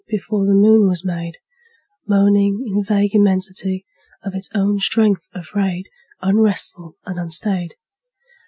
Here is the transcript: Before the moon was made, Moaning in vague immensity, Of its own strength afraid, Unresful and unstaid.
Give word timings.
Before 0.09 0.47
the 0.47 0.55
moon 0.55 0.87
was 0.87 1.05
made, 1.05 1.35
Moaning 2.07 2.65
in 2.65 2.81
vague 2.83 3.13
immensity, 3.13 3.85
Of 4.23 4.33
its 4.33 4.49
own 4.55 4.79
strength 4.79 5.27
afraid, 5.31 5.89
Unresful 6.23 6.97
and 7.05 7.19
unstaid. 7.19 7.75